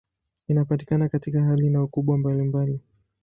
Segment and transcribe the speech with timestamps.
[0.47, 2.79] Inapatikana katika hali na ukubwa mbalimbali.